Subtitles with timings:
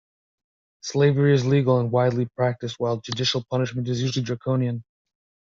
[0.81, 4.83] Slavery is legal and widely practised, while judicial punishment is usually draconian.